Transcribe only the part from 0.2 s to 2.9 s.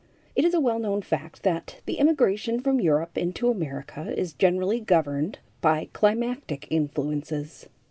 It is a well known fact that the immigration from